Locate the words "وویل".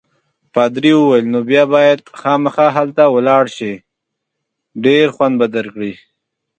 0.95-1.25